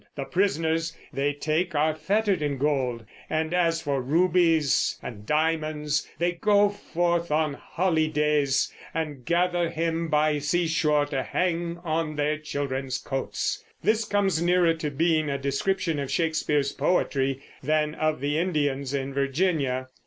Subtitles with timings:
[0.15, 6.31] The prisoners they take are fettered in gold; and as for rubies and diamonds, they
[6.31, 12.97] goe forth on holydayes and gather 'hem by the seashore to hang on their children's
[12.97, 18.95] coates." This comes nearer to being a description of Shakespeare's poetry than of the Indians
[18.95, 19.87] in Virginia.